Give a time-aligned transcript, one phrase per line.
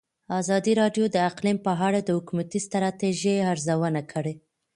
[0.39, 4.33] ازادي راډیو د اقلیم په اړه د حکومتي ستراتیژۍ ارزونه کړې.